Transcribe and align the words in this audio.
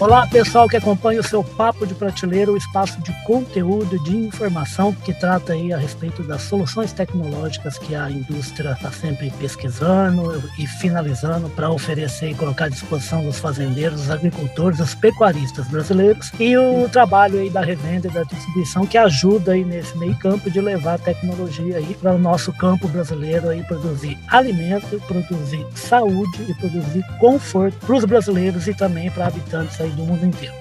Olá, 0.00 0.28
pessoal 0.28 0.68
que 0.68 0.76
acompanha 0.76 1.18
o 1.18 1.24
seu 1.24 1.42
Papo 1.42 1.84
de 1.84 1.92
Prateleira, 1.92 2.52
o 2.52 2.56
espaço 2.56 3.02
de 3.02 3.12
conteúdo, 3.24 4.00
de 4.04 4.16
informação 4.16 4.94
que 4.94 5.12
trata 5.12 5.54
aí 5.54 5.72
a 5.72 5.76
respeito 5.76 6.22
das 6.22 6.42
soluções 6.42 6.92
tecnológicas 6.92 7.78
que 7.78 7.96
a 7.96 8.08
indústria 8.08 8.70
está 8.70 8.92
sempre 8.92 9.28
pesquisando 9.40 10.40
e 10.56 10.68
finalizando 10.68 11.48
para 11.50 11.68
oferecer 11.68 12.30
e 12.30 12.34
colocar 12.36 12.66
à 12.66 12.68
disposição 12.68 13.24
dos 13.24 13.40
fazendeiros, 13.40 14.02
dos 14.02 14.10
agricultores, 14.12 14.78
dos 14.78 14.94
pecuaristas 14.94 15.66
brasileiros 15.66 16.30
e 16.38 16.56
o 16.56 16.88
trabalho 16.88 17.40
aí 17.40 17.50
da 17.50 17.60
revenda 17.60 18.06
e 18.06 18.12
da 18.12 18.22
distribuição 18.22 18.86
que 18.86 18.96
ajuda 18.96 19.50
aí 19.50 19.64
nesse 19.64 19.98
meio 19.98 20.16
campo 20.18 20.48
de 20.48 20.60
levar 20.60 20.94
a 20.94 20.98
tecnologia 20.98 21.76
aí 21.76 21.96
para 22.00 22.14
o 22.14 22.18
nosso 22.18 22.52
campo 22.52 22.86
brasileiro 22.86 23.48
aí 23.48 23.64
produzir 23.64 24.16
alimento, 24.28 25.02
produzir 25.08 25.66
saúde 25.74 26.46
e 26.48 26.54
produzir 26.54 27.04
conforto 27.18 27.76
para 27.84 27.96
os 27.96 28.04
brasileiros 28.04 28.68
e 28.68 28.74
também 28.74 29.10
para 29.10 29.26
habitantes 29.26 29.80
aí 29.80 29.87
aí 29.88 29.94
do 29.94 30.04
mundo 30.04 30.24
inteiro. 30.24 30.54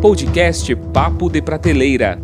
Podcast 0.00 0.74
Papo 0.92 1.28
de 1.28 1.42
Prateleira. 1.42 2.18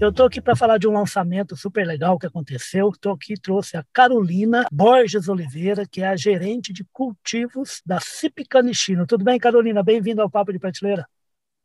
Eu 0.00 0.08
estou 0.08 0.24
aqui 0.24 0.40
para 0.40 0.56
falar 0.56 0.78
de 0.78 0.88
um 0.88 0.92
lançamento 0.92 1.54
super 1.54 1.86
legal 1.86 2.18
que 2.18 2.26
aconteceu. 2.26 2.88
Estou 2.88 3.12
aqui 3.12 3.34
trouxe 3.34 3.76
a 3.76 3.84
Carolina 3.92 4.66
Borges 4.72 5.28
Oliveira, 5.28 5.84
que 5.86 6.00
é 6.00 6.08
a 6.08 6.16
gerente 6.16 6.72
de 6.72 6.86
cultivos 6.90 7.82
da 7.84 8.00
Cipicanichino. 8.00 9.06
Tudo 9.06 9.24
bem, 9.24 9.38
Carolina? 9.38 9.82
Bem-vindo 9.82 10.22
ao 10.22 10.30
Papo 10.30 10.52
de 10.52 10.58
Prateleira. 10.58 11.06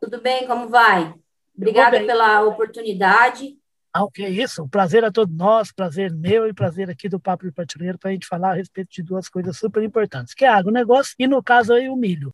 Tudo 0.02 0.22
bem, 0.22 0.46
como 0.46 0.68
vai? 0.68 1.14
Obrigada 1.56 1.98
pela 2.04 2.42
oportunidade. 2.44 3.58
Ah, 3.98 4.04
o 4.04 4.12
que 4.12 4.24
é 4.26 4.30
isso? 4.30 4.62
O 4.62 4.68
prazer 4.68 5.06
a 5.06 5.12
todos 5.12 5.34
nós, 5.34 5.72
prazer 5.72 6.12
meu 6.14 6.46
e 6.50 6.54
prazer 6.54 6.90
aqui 6.90 7.08
do 7.08 7.18
Papo 7.18 7.46
de 7.46 7.52
Prateleiro 7.54 7.98
para 7.98 8.10
a 8.10 8.14
gente 8.14 8.28
falar 8.28 8.52
a 8.52 8.54
respeito 8.56 8.90
de 8.92 9.02
duas 9.02 9.30
coisas 9.30 9.58
super 9.58 9.82
importantes, 9.84 10.34
que 10.34 10.44
é 10.44 10.50
agronegócio 10.50 11.16
e, 11.18 11.26
no 11.26 11.42
caso, 11.42 11.72
aí, 11.74 11.88
o 11.88 11.96
milho. 11.96 12.34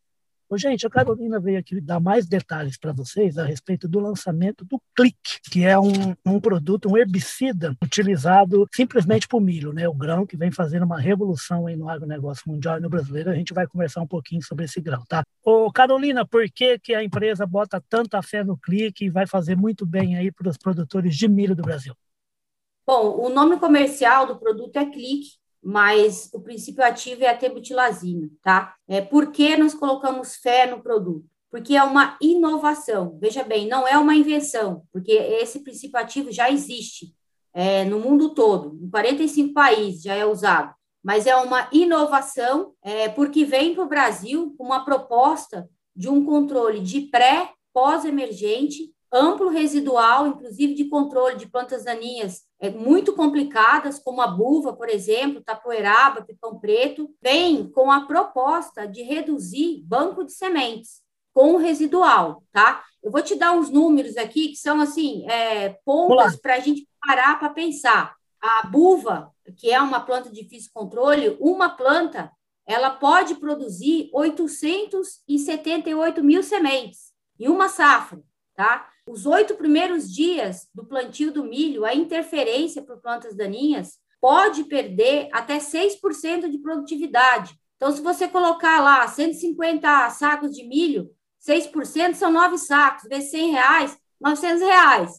Gente, 0.56 0.86
a 0.86 0.90
Carolina 0.90 1.40
veio 1.40 1.58
aqui 1.58 1.80
dar 1.80 2.00
mais 2.00 2.26
detalhes 2.26 2.76
para 2.76 2.92
vocês 2.92 3.38
a 3.38 3.44
respeito 3.44 3.88
do 3.88 4.00
lançamento 4.00 4.64
do 4.64 4.80
Click, 4.94 5.40
que 5.50 5.64
é 5.64 5.78
um, 5.78 6.14
um 6.24 6.40
produto, 6.40 6.90
um 6.90 6.96
herbicida 6.96 7.76
utilizado 7.82 8.68
simplesmente 8.74 9.26
para 9.26 9.38
o 9.38 9.40
milho, 9.40 9.72
né? 9.72 9.88
o 9.88 9.94
grão 9.94 10.26
que 10.26 10.36
vem 10.36 10.50
fazendo 10.50 10.84
uma 10.84 11.00
revolução 11.00 11.66
aí 11.66 11.76
no 11.76 11.88
agronegócio 11.88 12.50
mundial 12.50 12.78
e 12.78 12.80
no 12.80 12.90
brasileiro. 12.90 13.30
A 13.30 13.34
gente 13.34 13.54
vai 13.54 13.66
conversar 13.66 14.00
um 14.00 14.06
pouquinho 14.06 14.42
sobre 14.42 14.64
esse 14.64 14.80
grão, 14.80 15.02
tá? 15.08 15.22
Ô, 15.44 15.70
Carolina, 15.72 16.26
por 16.26 16.48
que, 16.50 16.78
que 16.78 16.94
a 16.94 17.02
empresa 17.02 17.46
bota 17.46 17.82
tanta 17.88 18.20
fé 18.22 18.44
no 18.44 18.56
Click 18.56 19.04
e 19.04 19.10
vai 19.10 19.26
fazer 19.26 19.56
muito 19.56 19.86
bem 19.86 20.16
aí 20.16 20.30
para 20.30 20.48
os 20.48 20.56
produtores 20.56 21.16
de 21.16 21.28
milho 21.28 21.56
do 21.56 21.62
Brasil? 21.62 21.94
Bom, 22.86 23.26
o 23.26 23.28
nome 23.28 23.58
comercial 23.58 24.26
do 24.26 24.36
produto 24.36 24.76
é 24.76 24.84
Click, 24.84 25.41
mas 25.62 26.28
o 26.32 26.40
princípio 26.40 26.84
ativo 26.84 27.22
é 27.22 27.28
a 27.28 27.36
tebutilazina, 27.36 28.28
tá? 28.42 28.74
É, 28.88 29.00
por 29.00 29.30
que 29.30 29.56
nós 29.56 29.74
colocamos 29.74 30.36
fé 30.36 30.66
no 30.66 30.82
produto? 30.82 31.24
Porque 31.50 31.76
é 31.76 31.82
uma 31.82 32.16
inovação. 32.20 33.16
Veja 33.20 33.44
bem, 33.44 33.68
não 33.68 33.86
é 33.86 33.96
uma 33.96 34.14
invenção, 34.14 34.82
porque 34.92 35.12
esse 35.12 35.60
princípio 35.60 36.00
ativo 36.00 36.32
já 36.32 36.50
existe 36.50 37.14
é, 37.54 37.84
no 37.84 38.00
mundo 38.00 38.34
todo, 38.34 38.78
em 38.82 38.88
45 38.88 39.52
países 39.52 40.02
já 40.02 40.14
é 40.14 40.24
usado. 40.24 40.74
Mas 41.02 41.26
é 41.26 41.36
uma 41.36 41.68
inovação 41.72 42.72
é, 42.82 43.08
porque 43.08 43.44
vem 43.44 43.74
para 43.74 43.84
o 43.84 43.88
Brasil 43.88 44.54
uma 44.58 44.84
proposta 44.84 45.68
de 45.94 46.08
um 46.08 46.24
controle 46.24 46.80
de 46.80 47.02
pré, 47.02 47.52
pós-emergente 47.72 48.92
amplo 49.12 49.50
residual, 49.50 50.26
inclusive 50.26 50.74
de 50.74 50.86
controle 50.86 51.36
de 51.36 51.46
plantas 51.46 51.84
daninhas 51.84 52.42
é, 52.58 52.70
muito 52.70 53.14
complicadas, 53.14 53.98
como 53.98 54.22
a 54.22 54.26
buva, 54.26 54.72
por 54.72 54.88
exemplo, 54.88 55.42
tapoeraba, 55.42 56.22
pipão 56.22 56.58
preto, 56.58 57.14
vem 57.20 57.70
com 57.70 57.90
a 57.90 58.06
proposta 58.06 58.86
de 58.86 59.02
reduzir 59.02 59.82
banco 59.84 60.24
de 60.24 60.32
sementes 60.32 61.02
com 61.34 61.54
o 61.54 61.58
residual, 61.58 62.42
tá? 62.52 62.82
Eu 63.02 63.10
vou 63.10 63.22
te 63.22 63.34
dar 63.34 63.52
uns 63.52 63.68
números 63.68 64.16
aqui 64.16 64.48
que 64.48 64.56
são, 64.56 64.80
assim, 64.80 65.28
é, 65.28 65.76
pontas 65.84 66.36
para 66.36 66.54
a 66.54 66.60
gente 66.60 66.88
parar 67.04 67.38
para 67.38 67.50
pensar. 67.50 68.14
A 68.40 68.66
buva, 68.66 69.30
que 69.56 69.70
é 69.70 69.78
uma 69.80 70.00
planta 70.00 70.30
de 70.30 70.42
difícil 70.42 70.70
controle, 70.74 71.36
uma 71.40 71.70
planta, 71.70 72.30
ela 72.66 72.90
pode 72.90 73.36
produzir 73.36 74.10
878 74.12 76.22
mil 76.22 76.42
sementes 76.42 77.12
em 77.38 77.48
uma 77.48 77.68
safra, 77.68 78.20
tá? 78.54 78.91
Os 79.12 79.26
oito 79.26 79.56
primeiros 79.56 80.10
dias 80.10 80.66
do 80.74 80.86
plantio 80.86 81.30
do 81.30 81.44
milho, 81.44 81.84
a 81.84 81.94
interferência 81.94 82.80
por 82.80 82.96
plantas 82.96 83.36
daninhas 83.36 83.98
pode 84.18 84.64
perder 84.64 85.28
até 85.30 85.58
6% 85.58 86.48
de 86.48 86.56
produtividade. 86.56 87.54
Então, 87.76 87.92
se 87.92 88.00
você 88.00 88.26
colocar 88.26 88.80
lá 88.80 89.06
150 89.06 90.08
sacos 90.08 90.52
de 90.52 90.66
milho, 90.66 91.10
6% 91.46 92.14
são 92.14 92.32
nove 92.32 92.56
sacos, 92.56 93.06
vezes 93.06 93.30
100 93.32 93.50
reais, 93.50 93.98
900 94.18 94.62
reais. 94.62 95.10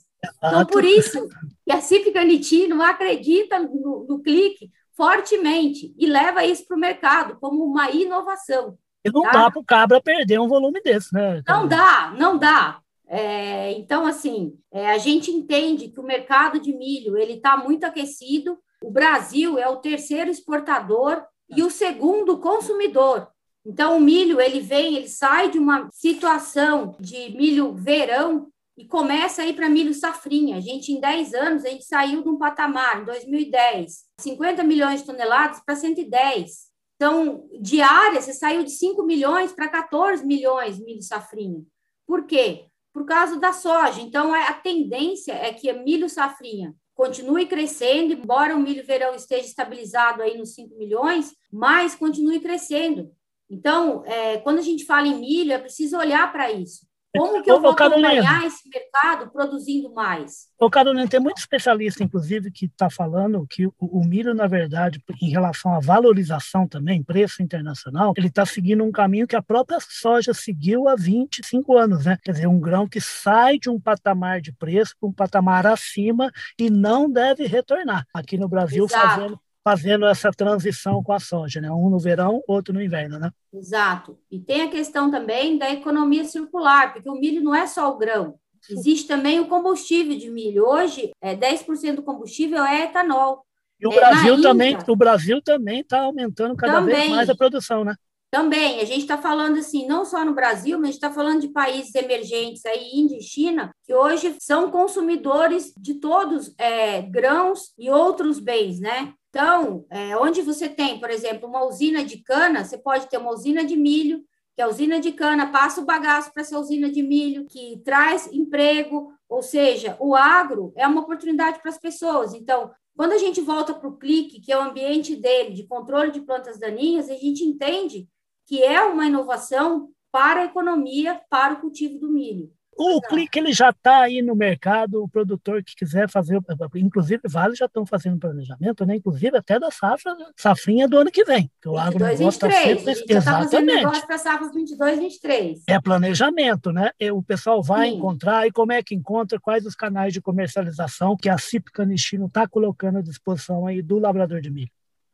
Então, 0.43 0.65
por 0.65 0.83
isso 0.83 1.29
que 1.63 1.71
a 1.71 1.79
Cífica 1.79 2.23
Nitino 2.23 2.81
acredita 2.81 3.59
no, 3.59 4.07
no 4.09 4.23
clique 4.23 4.71
fortemente 4.97 5.93
e 5.99 6.07
leva 6.07 6.43
isso 6.43 6.65
para 6.65 6.77
o 6.77 6.79
mercado 6.79 7.37
como 7.39 7.63
uma 7.63 7.91
inovação. 7.91 8.75
E 9.05 9.11
não 9.11 9.21
tá? 9.21 9.31
dá 9.33 9.51
para 9.51 9.59
o 9.59 9.63
cabra 9.63 10.01
perder 10.01 10.39
um 10.39 10.47
volume 10.47 10.81
desse, 10.81 11.13
né? 11.13 11.43
Não 11.47 11.67
dá, 11.67 12.11
não 12.17 12.39
dá. 12.39 12.81
É, 13.15 13.73
então, 13.73 14.07
assim, 14.07 14.57
é, 14.71 14.89
a 14.89 14.97
gente 14.97 15.29
entende 15.29 15.87
que 15.87 15.99
o 15.99 16.03
mercado 16.03 16.59
de 16.59 16.75
milho 16.75 17.15
ele 17.15 17.33
está 17.33 17.55
muito 17.55 17.83
aquecido. 17.83 18.57
O 18.83 18.89
Brasil 18.89 19.59
é 19.59 19.69
o 19.69 19.77
terceiro 19.77 20.31
exportador 20.31 21.23
e 21.47 21.61
o 21.61 21.69
segundo 21.69 22.39
consumidor. 22.39 23.27
Então, 23.63 23.97
o 23.97 24.01
milho 24.01 24.41
ele 24.41 24.59
vem, 24.59 24.95
ele 24.95 25.07
sai 25.07 25.51
de 25.51 25.59
uma 25.59 25.87
situação 25.93 26.95
de 26.99 27.37
milho 27.37 27.75
verão 27.75 28.47
e 28.75 28.83
começa 28.83 29.43
a 29.43 29.45
ir 29.45 29.53
para 29.53 29.69
milho 29.69 29.93
safrinha. 29.93 30.57
A 30.57 30.59
gente, 30.59 30.91
em 30.91 30.99
10 30.99 31.35
anos, 31.35 31.65
a 31.65 31.69
gente 31.69 31.85
saiu 31.85 32.23
de 32.23 32.29
um 32.29 32.39
patamar, 32.39 32.99
em 32.99 33.05
2010, 33.05 34.05
50 34.21 34.63
milhões 34.63 35.01
de 35.01 35.05
toneladas 35.05 35.61
para 35.63 35.75
110. 35.75 36.51
Então, 36.95 37.47
diária, 37.61 38.19
você 38.19 38.33
saiu 38.33 38.63
de 38.63 38.71
5 38.71 39.03
milhões 39.03 39.53
para 39.53 39.69
14 39.69 40.25
milhões 40.25 40.77
de 40.77 40.83
milho 40.83 41.03
safrinha. 41.03 41.61
Por 42.07 42.25
quê? 42.25 42.65
Por 42.93 43.05
causa 43.05 43.39
da 43.39 43.51
soja. 43.51 43.99
Então, 43.99 44.35
é, 44.35 44.47
a 44.47 44.53
tendência 44.53 45.33
é 45.33 45.51
que 45.51 45.71
milho 45.73 46.07
safrinha 46.07 46.75
continue 46.93 47.47
crescendo, 47.47 48.13
embora 48.13 48.55
o 48.55 48.59
milho 48.59 48.85
verão 48.85 49.15
esteja 49.15 49.47
estabilizado 49.47 50.21
aí 50.21 50.37
nos 50.37 50.53
5 50.53 50.77
milhões, 50.77 51.33
mas 51.51 51.95
continue 51.95 52.39
crescendo. 52.39 53.11
Então, 53.49 54.03
é, 54.05 54.37
quando 54.37 54.59
a 54.59 54.61
gente 54.61 54.85
fala 54.85 55.07
em 55.07 55.19
milho, 55.19 55.51
é 55.51 55.57
preciso 55.57 55.97
olhar 55.97 56.31
para 56.31 56.51
isso. 56.51 56.85
Como 57.15 57.43
que 57.43 57.51
eu 57.51 57.61
vou 57.61 57.71
acompanhar 57.71 58.43
esse 58.45 58.67
mercado 58.67 59.29
produzindo 59.31 59.93
mais? 59.93 60.47
Ô, 60.59 60.67
Carolina, 60.69 61.07
tem 61.07 61.19
muito 61.19 61.37
especialista, 61.37 62.03
inclusive, 62.03 62.51
que 62.51 62.65
está 62.65 62.89
falando 62.89 63.45
que 63.47 63.67
o, 63.67 63.73
o, 63.79 64.03
milho, 64.03 64.33
na 64.33 64.47
verdade, 64.47 64.99
em 65.21 65.29
relação 65.29 65.75
à 65.75 65.79
valorização 65.79 66.67
também, 66.67 67.03
preço 67.03 67.43
internacional, 67.43 68.13
ele 68.17 68.27
está 68.27 68.45
seguindo 68.45 68.83
um 68.83 68.91
caminho 68.91 69.27
que 69.27 69.35
a 69.35 69.43
própria 69.43 69.77
soja 69.79 70.33
seguiu 70.33 70.87
há 70.87 70.95
25 70.95 71.77
anos, 71.77 72.05
né? 72.05 72.17
Quer 72.23 72.31
dizer, 72.31 72.47
um 72.47 72.59
grão 72.59 72.87
que 72.87 72.99
sai 72.99 73.59
de 73.59 73.69
um 73.69 73.79
patamar 73.79 74.41
de 74.41 74.51
preço 74.51 74.95
para 74.99 75.09
um 75.09 75.13
patamar 75.13 75.67
acima 75.67 76.31
e 76.57 76.71
não 76.71 77.09
deve 77.09 77.45
retornar. 77.45 78.07
Aqui 78.11 78.37
no 78.37 78.49
Brasil, 78.49 78.85
Exato. 78.85 79.07
fazendo 79.07 79.39
fazendo 79.63 80.05
essa 80.05 80.29
transição 80.31 81.01
com 81.01 81.13
a 81.13 81.19
soja, 81.19 81.61
né? 81.61 81.71
Um 81.71 81.89
no 81.89 81.99
verão, 81.99 82.43
outro 82.47 82.73
no 82.73 82.81
inverno, 82.81 83.17
né? 83.17 83.31
Exato. 83.53 84.19
E 84.29 84.39
tem 84.39 84.63
a 84.63 84.69
questão 84.69 85.09
também 85.09 85.57
da 85.57 85.71
economia 85.71 86.25
circular, 86.25 86.93
porque 86.93 87.09
o 87.09 87.15
milho 87.15 87.41
não 87.41 87.55
é 87.55 87.65
só 87.65 87.89
o 87.89 87.97
grão. 87.97 88.35
Existe 88.69 89.07
também 89.07 89.39
o 89.39 89.47
combustível 89.47 90.17
de 90.17 90.29
milho. 90.29 90.65
Hoje, 90.65 91.11
é 91.21 91.35
10% 91.35 91.95
do 91.95 92.03
combustível 92.03 92.63
é 92.63 92.83
etanol. 92.83 93.45
E 93.79 93.87
o 93.87 93.91
é, 93.91 93.95
Brasil 93.95 94.41
também, 94.41 94.77
o 94.87 94.95
Brasil 94.95 95.41
também 95.41 95.81
está 95.81 96.01
aumentando 96.01 96.55
cada 96.55 96.75
também, 96.75 96.95
vez 96.95 97.09
mais 97.09 97.29
a 97.29 97.35
produção, 97.35 97.83
né? 97.83 97.95
Também, 98.31 98.79
a 98.79 98.85
gente 98.85 99.01
está 99.01 99.17
falando 99.17 99.59
assim, 99.59 99.85
não 99.85 100.05
só 100.05 100.25
no 100.25 100.33
Brasil, 100.33 100.77
mas 100.77 100.83
a 100.83 100.91
gente 100.91 100.95
está 100.95 101.11
falando 101.11 101.41
de 101.41 101.49
países 101.49 101.93
emergentes 101.93 102.65
aí, 102.65 102.89
Índia 102.93 103.17
e 103.17 103.21
China, 103.21 103.71
que 103.85 103.93
hoje 103.93 104.35
são 104.39 104.71
consumidores 104.71 105.73
de 105.77 105.95
todos 105.95 106.53
é, 106.57 107.01
grãos 107.01 107.73
e 107.77 107.91
outros 107.91 108.39
bens, 108.39 108.79
né? 108.79 109.13
Então, 109.33 109.83
é, 109.89 110.15
onde 110.15 110.43
você 110.43 110.69
tem, 110.69 110.99
por 110.99 111.09
exemplo, 111.09 111.49
uma 111.49 111.65
usina 111.65 112.05
de 112.05 112.19
cana, 112.19 112.63
você 112.63 112.77
pode 112.77 113.09
ter 113.09 113.17
uma 113.17 113.31
usina 113.31 113.65
de 113.65 113.75
milho, 113.75 114.23
que 114.55 114.61
a 114.61 114.67
usina 114.67 114.99
de 114.99 115.11
cana 115.11 115.51
passa 115.51 115.81
o 115.81 115.85
bagaço 115.85 116.31
para 116.31 116.43
essa 116.43 116.59
usina 116.59 116.87
de 116.87 117.01
milho, 117.01 117.47
que 117.47 117.81
traz 117.83 118.31
emprego, 118.31 119.11
ou 119.27 119.41
seja, 119.41 119.97
o 119.99 120.13
agro 120.13 120.71
é 120.75 120.85
uma 120.85 121.01
oportunidade 121.01 121.59
para 121.63 121.71
as 121.71 121.79
pessoas. 121.79 122.35
Então, 122.35 122.69
quando 122.95 123.13
a 123.13 123.17
gente 123.17 123.41
volta 123.41 123.73
para 123.73 123.89
o 123.89 123.97
clique, 123.97 124.39
que 124.39 124.51
é 124.51 124.57
o 124.57 124.61
ambiente 124.61 125.15
dele, 125.15 125.55
de 125.55 125.65
controle 125.65 126.11
de 126.11 126.21
plantas 126.21 126.59
daninhas, 126.59 127.09
a 127.09 127.15
gente 127.15 127.43
entende 127.43 128.07
que 128.45 128.61
é 128.61 128.83
uma 128.83 129.07
inovação 129.07 129.89
para 130.11 130.41
a 130.41 130.45
economia, 130.45 131.19
para 131.27 131.55
o 131.55 131.59
cultivo 131.59 131.97
do 131.97 132.11
milho. 132.11 132.51
O 132.77 133.01
clique 133.01 133.39
ele 133.39 133.53
já 133.53 133.69
está 133.69 134.01
aí 134.01 134.21
no 134.21 134.35
mercado, 134.35 135.03
o 135.03 135.07
produtor 135.07 135.63
que 135.63 135.75
quiser 135.75 136.09
fazer, 136.09 136.39
inclusive 136.75 137.21
vale 137.25 137.55
já 137.55 137.65
estão 137.65 137.85
fazendo 137.85 138.19
planejamento, 138.19 138.85
né? 138.85 138.95
Inclusive 138.95 139.37
até 139.37 139.59
da 139.59 139.69
safra, 139.69 140.15
safrinha 140.35 140.87
do 140.87 140.97
ano 140.97 141.11
que 141.11 141.23
vem. 141.23 141.49
Que 141.61 141.69
o 141.69 141.75
22, 141.75 142.19
23. 142.19 142.39
Tá 142.39 142.49
sempre... 142.49 142.91
A 142.91 142.95
gente 142.95 143.11
Exatamente. 143.11 143.81
Já 143.81 143.91
tá 143.91 144.05
para 144.05 144.15
a 144.15 144.19
safra 144.19 144.49
22, 144.51 144.99
23. 144.99 145.63
É 145.67 145.79
planejamento, 145.79 146.71
né? 146.71 146.91
O 147.13 147.21
pessoal 147.21 147.61
vai 147.61 147.89
Sim. 147.89 147.97
encontrar 147.97 148.47
e 148.47 148.51
como 148.51 148.71
é 148.71 148.81
que 148.81 148.95
encontra, 148.95 149.39
quais 149.39 149.65
os 149.65 149.75
canais 149.75 150.13
de 150.13 150.21
comercialização 150.21 151.15
que 151.15 151.29
a 151.29 151.37
CIP 151.37 151.71
Canistino 151.71 152.25
está 152.25 152.47
colocando 152.47 152.99
à 152.99 153.01
disposição 153.01 153.67
aí 153.67 153.81
do 153.81 153.99
labrador 153.99 154.41
de 154.41 154.49
milho. 154.49 154.71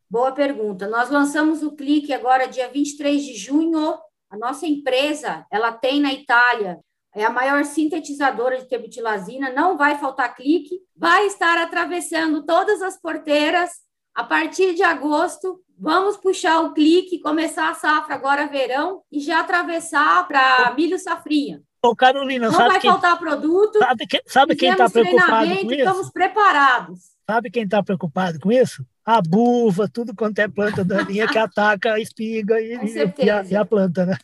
Boa 0.09 0.31
pergunta. 0.31 0.87
Nós 0.87 1.09
lançamos 1.09 1.61
o 1.61 1.71
clique 1.71 2.11
agora 2.13 2.47
dia 2.47 2.67
23 2.69 3.23
de 3.23 3.35
junho. 3.35 3.97
A 4.29 4.37
nossa 4.37 4.65
empresa, 4.65 5.45
ela 5.51 5.71
tem 5.71 5.99
na 5.99 6.13
Itália 6.13 6.79
é 7.15 7.23
a 7.23 7.29
maior 7.29 7.65
sintetizadora 7.65 8.57
de 8.57 8.65
tebutilazina, 8.67 9.51
não 9.51 9.77
vai 9.77 9.97
faltar 9.97 10.35
clique, 10.35 10.79
vai 10.95 11.25
estar 11.25 11.57
atravessando 11.57 12.45
todas 12.45 12.81
as 12.81 12.99
porteiras 12.99 13.71
a 14.13 14.23
partir 14.23 14.75
de 14.75 14.83
agosto. 14.83 15.59
Vamos 15.77 16.17
puxar 16.17 16.59
o 16.59 16.73
clique, 16.73 17.21
começar 17.21 17.69
a 17.69 17.73
safra 17.73 18.13
agora 18.13 18.47
verão 18.47 19.01
e 19.11 19.19
já 19.19 19.39
atravessar 19.39 20.27
para 20.27 20.73
milho 20.75 20.99
safrinha. 20.99 21.61
Ô, 21.81 21.95
Carolina, 21.95 22.49
não 22.49 22.57
vai 22.57 22.79
quem, 22.79 22.91
faltar 22.91 23.17
produto. 23.17 23.79
Sabe, 23.79 24.05
que, 24.05 24.21
sabe 24.27 24.55
quem 24.55 24.71
está 24.71 24.89
preocupado 24.89 25.47
com 25.47 25.53
isso? 25.53 25.73
Estamos 25.73 26.11
preparados. 26.11 26.99
Sabe 27.25 27.49
quem 27.49 27.63
está 27.63 27.81
preocupado 27.81 28.39
com 28.39 28.51
isso? 28.51 28.85
A 29.09 29.23
buva, 29.23 29.89
tudo 29.89 30.13
quanto 30.15 30.37
é 30.37 30.47
planta 30.47 30.85
daninha 30.85 31.27
que 31.27 31.37
ataca 31.39 31.93
a 31.93 31.99
espiga 31.99 32.61
e, 32.61 32.75
e, 32.75 33.27
a, 33.27 33.43
e 33.43 33.55
a 33.55 33.65
planta, 33.65 34.05
né? 34.05 34.15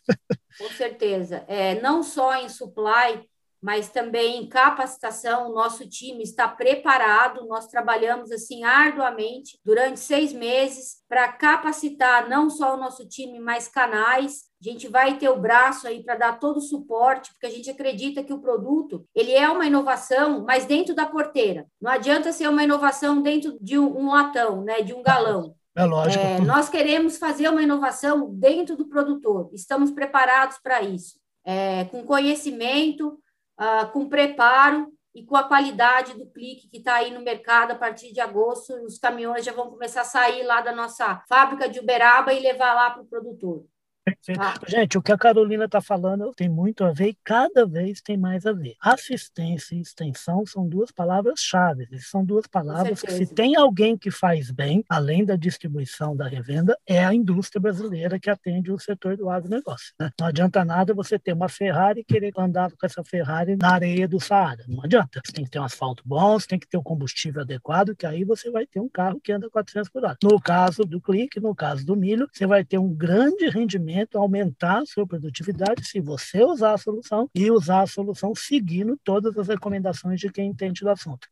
Com 0.59 0.69
certeza. 0.69 1.43
É, 1.47 1.81
não 1.81 2.03
só 2.03 2.35
em 2.35 2.47
supply, 2.47 3.27
mas 3.65 3.89
também 3.89 4.44
em 4.44 4.47
capacitação. 4.47 5.50
O 5.50 5.53
nosso 5.56 5.89
time 5.89 6.21
está 6.21 6.47
preparado. 6.47 7.47
Nós 7.47 7.65
trabalhamos 7.65 8.31
assim 8.31 8.63
arduamente 8.63 9.59
durante 9.65 10.00
seis 10.00 10.31
meses 10.31 10.97
para 11.09 11.29
capacitar 11.29 12.29
não 12.29 12.47
só 12.47 12.75
o 12.75 12.79
nosso 12.79 13.07
time, 13.07 13.39
mas 13.39 13.67
canais. 13.67 14.44
A 14.62 14.69
gente 14.69 14.88
vai 14.88 15.17
ter 15.17 15.29
o 15.29 15.39
braço 15.39 15.88
aí 15.88 16.03
para 16.03 16.13
dar 16.13 16.39
todo 16.39 16.57
o 16.57 16.62
suporte, 16.62 17.31
porque 17.31 17.47
a 17.47 17.50
gente 17.50 17.67
acredita 17.67 18.23
que 18.23 18.31
o 18.31 18.39
produto 18.39 19.03
ele 19.15 19.31
é 19.31 19.50
uma 19.50 19.65
inovação, 19.65 20.45
mas 20.45 20.65
dentro 20.65 20.94
da 20.94 21.07
porteira. 21.07 21.65
Não 21.81 21.89
adianta 21.89 22.31
ser 22.31 22.47
uma 22.47 22.63
inovação 22.63 23.19
dentro 23.19 23.57
de 23.59 23.79
um, 23.79 24.11
latão, 24.11 24.61
né, 24.63 24.83
de 24.83 24.94
um 24.94 25.01
galão. 25.01 25.56
É 25.75 25.85
lógico. 25.85 26.23
É, 26.23 26.39
nós 26.39 26.69
queremos 26.69 27.18
fazer 27.18 27.50
uma 27.50 27.63
inovação 27.63 28.29
dentro 28.31 28.77
do 28.77 28.88
produtor. 28.88 29.50
Estamos 29.53 29.89
preparados 29.89 30.59
para 30.61 30.83
isso, 30.83 31.15
é, 31.44 31.85
com 31.85 32.03
conhecimento, 32.03 33.18
uh, 33.60 33.92
com 33.92 34.10
preparo 34.10 34.92
e 35.13 35.24
com 35.24 35.36
a 35.36 35.48
qualidade 35.48 36.13
do 36.13 36.30
clique 36.30 36.68
que 36.69 36.78
está 36.78 36.96
aí 36.96 37.12
no 37.12 37.22
mercado 37.22 37.72
a 37.72 37.75
partir 37.75 38.12
de 38.12 38.19
agosto. 38.19 38.74
Os 38.84 38.98
caminhões 38.98 39.46
já 39.46 39.54
vão 39.54 39.69
começar 39.69 40.02
a 40.02 40.06
sair 40.06 40.44
lá 40.44 40.62
da 40.62 40.74
nossa 40.74 41.24
fábrica 41.30 41.69
de 41.69 41.80
Uberaba 41.80 42.34
e 42.34 42.40
levar 42.42 42.74
lá 42.74 42.92
para 42.92 43.02
o 43.02 43.07
produtor. 43.07 43.66
Ah. 44.40 44.54
Gente, 44.68 44.98
o 44.98 45.02
que 45.02 45.12
a 45.12 45.18
Carolina 45.18 45.66
está 45.66 45.81
falando 45.81 46.31
tem 46.36 46.48
muito 46.48 46.84
a 46.84 46.92
ver 46.92 47.10
e 47.10 47.18
cada 47.24 47.66
vez 47.66 48.02
tem 48.02 48.18
mais 48.18 48.46
a 48.46 48.54
ver. 48.54 48.75
Assistência 48.80 49.75
e 49.75 49.81
extensão 49.81 50.46
são 50.46 50.68
duas 50.68 50.92
palavras-chave. 50.92 51.88
São 52.00 52.24
duas 52.24 52.46
palavras 52.46 53.02
que, 53.02 53.12
se 53.12 53.25
tem 53.25 53.56
alguém 53.56 53.98
que 53.98 54.12
faz 54.12 54.52
bem, 54.52 54.84
além 54.88 55.25
da 55.25 55.36
distribuição 55.36 56.16
da 56.16 56.28
revenda, 56.28 56.78
é 56.86 57.04
a 57.04 57.13
indústria 57.13 57.60
brasileira 57.60 58.19
que 58.19 58.30
atende 58.30 58.72
o 58.72 58.78
setor 58.78 59.18
do 59.18 59.30
agronegócio. 59.30 59.94
Né? 60.00 60.12
Não 60.19 60.28
adianta 60.28 60.63
nada 60.63 60.94
você 60.94 61.18
ter 61.18 61.34
uma 61.34 61.50
Ferrari 61.50 62.02
e 62.02 62.04
querer 62.04 62.31
andar 62.38 62.72
com 62.72 62.86
essa 62.86 63.04
Ferrari 63.04 63.56
na 63.56 63.72
areia 63.72 64.07
do 64.07 64.19
Saara. 64.19 64.66
Não 64.68 64.84
adianta. 64.84 65.22
Você 65.25 65.34
tem 65.34 65.46
que 65.46 65.52
ter 65.52 65.60
um 65.60 65.63
asfalto 65.63 66.04
bom, 66.06 66.40
você 66.40 66.48
tem 66.48 66.60
que 66.60 66.68
ter 66.68 66.78
o 66.78 66.81
um 66.81 66.84
combustível 66.84 67.42
adequado, 67.42 67.96
que 67.96 68.06
aí 68.06 68.24
você 68.24 68.52
vai 68.52 68.68
ter 68.68 68.80
um 68.80 68.90
carro 68.90 69.19
que 69.19 69.31
anda 69.31 69.50
400 69.50 69.90
por 69.90 70.04
hora. 70.04 70.18
No 70.22 70.40
caso 70.40 70.84
do 70.84 71.02
clique, 71.02 71.40
no 71.40 71.56
caso 71.56 71.86
do 71.86 71.96
milho, 71.96 72.28
você 72.31 72.46
vai 72.46 72.63
ter 72.63 72.78
um 72.78 72.94
grande 72.94 73.50
rendimento 73.50 73.94
aumentar 74.15 74.80
a 74.80 74.86
sua 74.86 75.06
produtividade 75.06 75.86
se 75.86 76.00
você 76.00 76.44
usar 76.44 76.74
a 76.74 76.77
solução 76.77 77.30
e 77.33 77.50
usar 77.50 77.81
a 77.81 77.88
solução 77.88 78.33
seguindo 78.36 79.00
todas 79.03 79.38
as 79.38 79.47
recomendações 79.47 80.19
de 80.19 80.31
quem 80.31 80.47
entende 80.47 80.81
do 80.81 80.89
assunto. 80.89 81.27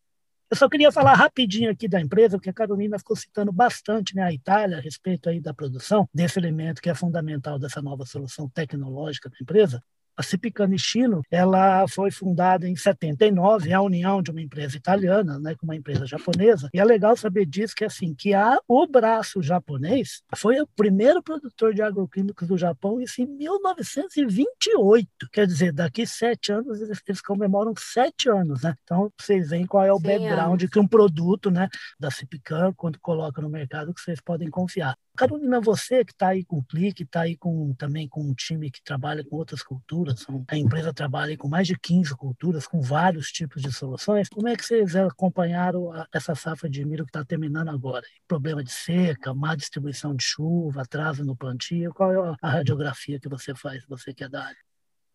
Eu 0.50 0.58
só 0.58 0.70
queria 0.70 0.92
falar 0.92 1.16
rapidinho 1.16 1.72
aqui 1.72 1.88
da 1.88 2.00
empresa, 2.00 2.38
porque 2.38 2.50
a 2.50 2.54
Carolina 2.54 3.00
ficou 3.00 3.16
citando 3.16 3.52
bastante 3.52 4.16
né, 4.16 4.22
a 4.22 4.32
Itália 4.32 4.78
a 4.78 4.80
respeito 4.80 5.28
aí 5.28 5.42
da 5.42 5.54
produção 5.54 6.08
desse 6.14 6.38
elemento 6.38 6.80
que 6.80 6.92
é 6.92 6.94
fundamental 6.94 7.58
dessa 7.58 7.82
nova 7.82 8.06
solução 8.06 8.48
tecnológica 8.48 9.30
da 9.30 9.38
empresa. 9.42 9.84
A 10.16 10.24
Cipicanistino, 10.24 11.22
ela 11.32 11.88
foi 11.88 12.12
fundada 12.12 12.68
em 12.68 12.76
79, 12.76 13.70
é 13.70 13.74
a 13.74 13.82
união 13.82 14.22
de 14.22 14.32
uma 14.32 14.42
empresa 14.42 14.78
italiana, 14.78 15.40
né, 15.40 15.56
com 15.56 15.66
uma 15.66 15.76
empresa 15.76 16.06
japonesa. 16.06 16.70
E 16.74 16.80
é 16.80 16.86
legal 16.86 17.16
saber 17.18 17.46
disso 17.46 17.76
que 17.76 17.84
assim, 17.84 18.14
que 18.14 18.34
a, 18.34 18.60
o 18.68 18.88
braço 18.88 19.42
japonês 19.42 20.22
foi 20.36 20.60
o 20.62 20.68
primeiro 20.76 21.22
produtor 21.24 21.74
de 21.74 21.82
agroquímicos 21.82 22.48
do 22.48 22.58
Japão 22.58 23.02
isso 23.02 23.22
em 23.22 23.28
1928. 23.28 25.08
Quer 25.32 25.48
dizer, 25.48 25.72
daqui 25.72 26.06
sete 26.06 26.52
anos 26.52 26.82
eles, 26.82 27.02
eles 27.08 27.22
comemoram 27.22 27.74
sete 27.78 28.30
anos, 28.30 28.64
né? 28.64 28.76
Então 28.84 29.12
vocês 29.20 29.50
veem 29.50 29.66
qual 29.66 29.84
é 29.84 29.92
o 29.92 29.98
Sim, 29.98 30.04
background 30.04 30.64
que 30.72 30.80
um 30.80 30.88
produto, 30.88 31.50
né, 31.50 31.68
da 32.00 32.12
Cipican, 32.12 32.74
quando 32.76 33.00
coloca 33.00 33.42
no 33.42 33.50
mercado, 33.50 33.94
que 33.94 34.02
vocês 34.02 34.22
podem 34.22 34.50
confiar. 34.50 34.96
Carolina, 35.16 35.62
você 35.62 36.04
que 36.04 36.12
está 36.12 36.30
aí 36.30 36.44
com 36.44 36.58
o 36.58 36.64
Clique, 36.64 37.04
está 37.04 37.22
aí 37.22 37.38
com, 37.38 37.72
também 37.76 38.08
com 38.08 38.22
um 38.22 38.34
time 38.34 38.72
que 38.72 38.84
trabalha 38.84 39.24
com 39.24 39.36
outras 39.36 39.62
culturas, 39.62 40.26
a 40.48 40.58
empresa 40.58 40.92
trabalha 40.92 41.38
com 41.38 41.48
mais 41.48 41.68
de 41.68 41.78
15 41.78 42.16
culturas, 42.16 42.66
com 42.66 42.82
vários 42.82 43.32
tipos 43.32 43.62
de 43.62 43.72
soluções. 43.72 44.28
Como 44.28 44.48
é 44.48 44.56
que 44.56 44.66
vocês 44.66 44.96
acompanharam 44.96 45.92
essa 46.12 46.34
safra 46.34 46.68
de 46.68 46.84
milho 46.84 47.06
que 47.06 47.10
está 47.10 47.24
terminando 47.24 47.70
agora? 47.70 48.06
Problema 48.28 48.64
de 48.64 48.72
seca, 48.72 49.36
má 49.36 49.56
distribuição 49.56 50.16
de 50.16 50.24
chuva, 50.24 50.82
atraso 50.82 51.24
no 51.24 51.36
plantio? 51.36 51.94
Qual 51.94 52.12
é 52.12 52.38
a 52.42 52.50
radiografia 52.50 53.20
que 53.20 53.30
você 53.30 53.54
faz, 53.54 53.86
você 53.86 54.16
que 54.16 54.24
é 54.24 54.30
da 54.30 54.46
área? 54.46 54.58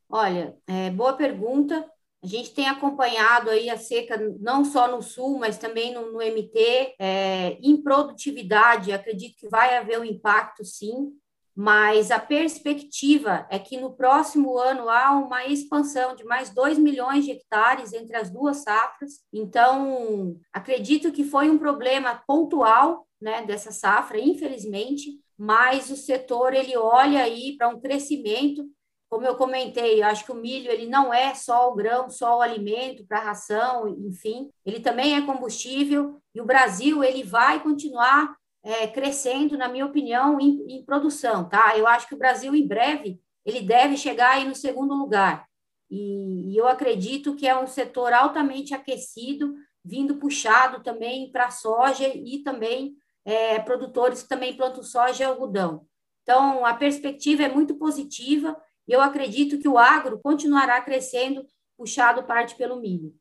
Olha, 0.08 0.56
é, 0.66 0.90
boa 0.90 1.16
pergunta. 1.16 1.84
A 2.22 2.26
gente 2.26 2.52
tem 2.52 2.68
acompanhado 2.68 3.48
aí 3.48 3.70
a 3.70 3.78
seca 3.78 4.16
não 4.40 4.64
só 4.64 4.88
no 4.88 5.00
sul, 5.00 5.38
mas 5.38 5.56
também 5.56 5.94
no, 5.94 6.12
no 6.12 6.20
MT. 6.20 6.94
É, 6.98 7.58
em 7.62 7.80
produtividade, 7.80 8.92
acredito 8.92 9.36
que 9.36 9.48
vai 9.48 9.76
haver 9.76 10.00
um 10.00 10.04
impacto, 10.04 10.64
sim, 10.64 11.12
mas 11.60 12.12
a 12.12 12.20
perspectiva 12.20 13.44
é 13.50 13.58
que 13.58 13.80
no 13.80 13.92
próximo 13.92 14.56
ano 14.58 14.88
há 14.88 15.10
uma 15.10 15.44
expansão 15.46 16.14
de 16.14 16.22
mais 16.22 16.50
2 16.50 16.78
milhões 16.78 17.24
de 17.24 17.32
hectares 17.32 17.92
entre 17.92 18.16
as 18.16 18.30
duas 18.30 18.58
safras. 18.58 19.24
Então, 19.32 20.36
acredito 20.52 21.10
que 21.10 21.24
foi 21.24 21.50
um 21.50 21.58
problema 21.58 22.22
pontual 22.28 23.08
né, 23.20 23.44
dessa 23.44 23.72
safra, 23.72 24.20
infelizmente, 24.20 25.18
mas 25.36 25.90
o 25.90 25.96
setor 25.96 26.54
ele 26.54 26.76
olha 26.76 27.24
aí 27.24 27.56
para 27.56 27.68
um 27.68 27.80
crescimento 27.80 28.64
como 29.08 29.26
eu 29.26 29.36
comentei, 29.36 30.02
eu 30.02 30.06
acho 30.06 30.24
que 30.24 30.32
o 30.32 30.36
milho 30.36 30.70
ele 30.70 30.86
não 30.86 31.12
é 31.12 31.34
só 31.34 31.70
o 31.70 31.74
grão, 31.74 32.10
só 32.10 32.38
o 32.38 32.42
alimento 32.42 33.06
para 33.06 33.20
ração, 33.20 33.88
enfim, 34.06 34.50
ele 34.66 34.80
também 34.80 35.16
é 35.16 35.22
combustível 35.22 36.20
e 36.34 36.40
o 36.40 36.44
Brasil 36.44 37.02
ele 37.02 37.22
vai 37.22 37.62
continuar 37.62 38.36
é, 38.62 38.86
crescendo, 38.86 39.56
na 39.56 39.68
minha 39.68 39.86
opinião, 39.86 40.38
em, 40.38 40.62
em, 40.68 40.84
produção, 40.84 41.48
tá? 41.48 41.76
Eu 41.76 41.86
acho 41.86 42.06
que 42.06 42.14
o 42.14 42.18
Brasil 42.18 42.54
em 42.54 42.66
breve 42.66 43.18
ele 43.46 43.62
deve 43.62 43.96
chegar 43.96 44.32
aí 44.32 44.46
no 44.46 44.54
segundo 44.54 44.94
lugar 44.94 45.48
e, 45.90 46.52
e 46.52 46.56
eu 46.56 46.68
acredito 46.68 47.34
que 47.34 47.46
é 47.46 47.58
um 47.58 47.66
setor 47.66 48.12
altamente 48.12 48.74
aquecido, 48.74 49.54
vindo 49.82 50.16
puxado 50.16 50.82
também 50.82 51.32
para 51.32 51.50
soja 51.50 52.06
e 52.08 52.40
também 52.40 52.94
é, 53.24 53.58
produtores 53.58 54.22
que 54.22 54.28
também 54.28 54.54
plantam 54.54 54.82
soja 54.82 55.22
e 55.22 55.26
algodão. 55.26 55.86
Então 56.22 56.66
a 56.66 56.74
perspectiva 56.74 57.44
é 57.44 57.48
muito 57.48 57.74
positiva 57.76 58.54
eu 58.88 59.00
acredito 59.00 59.58
que 59.58 59.68
o 59.68 59.78
agro 59.78 60.18
continuará 60.18 60.80
crescendo, 60.80 61.46
puxado 61.76 62.22
parte 62.24 62.56
pelo 62.56 62.80
milho. 62.80 63.14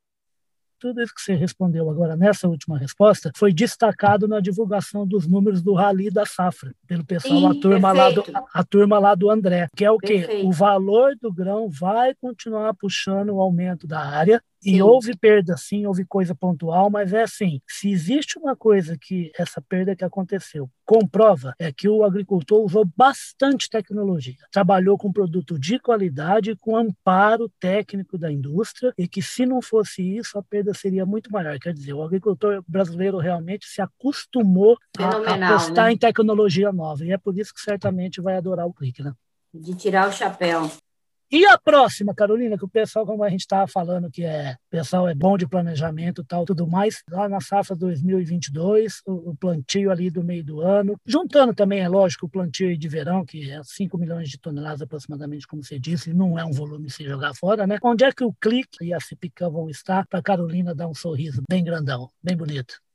Tudo 0.79 1.01
isso 1.01 1.13
que 1.13 1.21
você 1.21 1.33
respondeu 1.33 1.89
agora 1.89 2.15
nessa 2.15 2.47
última 2.47 2.77
resposta 2.77 3.31
foi 3.35 3.51
destacado 3.51 4.27
na 4.27 4.39
divulgação 4.39 5.07
dos 5.07 5.27
números 5.27 5.61
do 5.61 5.73
Rally 5.73 6.11
da 6.11 6.23
Safra, 6.23 6.71
pelo 6.85 7.03
pessoal, 7.03 7.51
Sim, 7.51 7.57
a, 7.57 7.61
turma 7.61 7.91
lá 7.91 8.11
do, 8.11 8.23
a 8.53 8.63
turma 8.63 8.99
lá 8.99 9.15
do 9.15 9.29
André, 9.31 9.67
que 9.75 9.83
é 9.83 9.89
o 9.89 9.97
quê? 9.97 10.41
O 10.43 10.51
valor 10.51 11.15
do 11.19 11.33
grão 11.33 11.67
vai 11.67 12.13
continuar 12.13 12.75
puxando 12.75 13.29
o 13.29 13.41
aumento 13.41 13.87
da 13.87 13.99
área, 13.99 14.41
e 14.63 14.71
sim. 14.71 14.81
houve 14.81 15.15
perda, 15.15 15.55
sim, 15.57 15.85
houve 15.85 16.05
coisa 16.05 16.33
pontual, 16.33 16.89
mas 16.89 17.13
é 17.13 17.23
assim: 17.23 17.61
se 17.67 17.89
existe 17.89 18.37
uma 18.39 18.55
coisa 18.55 18.97
que 18.99 19.31
essa 19.37 19.61
perda 19.61 19.95
que 19.95 20.03
aconteceu 20.03 20.69
comprova, 20.85 21.53
é 21.59 21.71
que 21.71 21.89
o 21.89 22.03
agricultor 22.03 22.63
usou 22.63 22.85
bastante 22.95 23.69
tecnologia, 23.69 24.37
trabalhou 24.51 24.97
com 24.97 25.11
produto 25.11 25.59
de 25.59 25.77
qualidade, 25.79 26.55
com 26.55 26.77
amparo 26.77 27.51
técnico 27.59 28.17
da 28.17 28.31
indústria, 28.31 28.93
e 28.97 29.07
que 29.07 29.21
se 29.21 29.45
não 29.45 29.61
fosse 29.61 30.01
isso, 30.01 30.39
a 30.39 30.43
perda 30.43 30.73
seria 30.73 31.05
muito 31.05 31.31
maior. 31.31 31.59
Quer 31.59 31.73
dizer, 31.73 31.93
o 31.93 32.03
agricultor 32.03 32.63
brasileiro 32.67 33.17
realmente 33.17 33.65
se 33.65 33.81
acostumou 33.81 34.77
a 34.97 35.33
apostar 35.33 35.87
né? 35.87 35.93
em 35.93 35.97
tecnologia 35.97 36.71
nova, 36.71 37.03
e 37.03 37.11
é 37.11 37.17
por 37.17 37.37
isso 37.37 37.53
que 37.53 37.61
certamente 37.61 38.21
vai 38.21 38.37
adorar 38.37 38.65
o 38.65 38.73
clique, 38.73 39.03
né? 39.03 39.13
De 39.53 39.75
tirar 39.75 40.07
o 40.07 40.11
chapéu. 40.11 40.71
E 41.29 41.45
a 41.45 41.57
próxima, 41.57 42.15
Carolina, 42.15 42.57
que 42.57 42.63
o 42.63 42.69
pessoal, 42.69 43.05
como 43.05 43.21
a 43.21 43.29
gente 43.29 43.41
estava 43.41 43.67
falando, 43.67 44.09
que 44.09 44.23
é 44.23 44.55
pessoal 44.69 45.09
é 45.09 45.13
bom 45.13 45.37
de 45.37 45.45
planejamento 45.45 46.23
tal, 46.23 46.45
tudo 46.45 46.65
mais, 46.65 47.03
lá 47.11 47.27
na 47.27 47.41
safra 47.41 47.75
2022, 47.75 49.01
o, 49.05 49.31
o, 49.31 49.35
plantio 49.35 49.91
ali 49.91 50.09
do 50.09 50.23
meio 50.23 50.41
do 50.41 50.61
ano, 50.61 50.95
juntando 51.05 51.53
também, 51.53 51.81
é 51.81 51.89
lógico, 51.89 52.27
o 52.27 52.29
plantio 52.29 52.77
de 52.77 52.87
verão, 52.87 53.25
que 53.25 53.51
é 53.51 53.59
5 53.61 53.97
milhões 53.97 54.29
de 54.29 54.39
toneladas 54.39 54.81
aproximadamente, 54.81 55.45
como 55.45 55.61
você 55.61 55.77
disse, 55.77 56.13
não 56.13 56.39
é 56.39 56.45
um 56.45 56.51
volume 56.51 56.89
se 56.89 57.03
jogar 57.03 57.33
fora, 57.33 57.67
né? 57.67 57.77
Onde 57.83 58.05
é 58.05 58.11
que 58.13 58.23
o 58.23 58.33
clique 58.33 58.85
e 58.85 58.93
a 58.93 58.99
Cipicã 59.01 59.49
vão 59.49 59.69
estar 59.69 60.07
para 60.07 60.21
Carolina 60.21 60.73
dar 60.73 60.87
um 60.87 60.95
sorriso 60.95 61.41
bem 61.49 61.61
grandão, 61.61 62.09
bem 62.23 62.37
bonito? 62.37 62.86